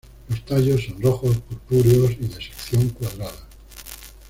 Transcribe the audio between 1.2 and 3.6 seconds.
purpúreos y de sección cuadrada.